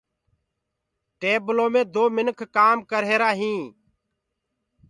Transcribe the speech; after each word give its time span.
ٽيبلو 1.19 1.65
مي 1.73 1.81
دو 1.93 2.03
منک 2.15 2.39
ڪآم 2.55 2.77
ڪرريهرآ 2.89 3.29
هين 3.39 3.61